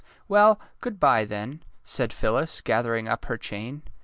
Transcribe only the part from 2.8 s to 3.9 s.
ering up her chain.